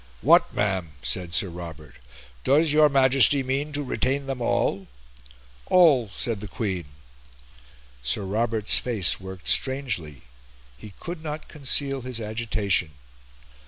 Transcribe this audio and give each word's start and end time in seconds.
"What, 0.21 0.51
ma'am!" 0.51 0.93
said 1.03 1.31
Sir 1.31 1.49
Robert, 1.49 1.93
"does 2.43 2.73
your 2.73 2.89
Majesty 2.89 3.43
mean 3.43 3.71
to 3.73 3.83
retain 3.83 4.25
them 4.25 4.41
all?" 4.41 4.87
"All," 5.67 6.09
said 6.09 6.39
the 6.39 6.47
Queen. 6.47 6.85
Sir 8.01 8.23
Robert's 8.23 8.79
face 8.79 9.19
worked 9.19 9.47
strangely; 9.47 10.23
he 10.75 10.95
could 10.99 11.21
not 11.21 11.47
conceal 11.47 12.01
his 12.01 12.19
agitation. 12.19 12.93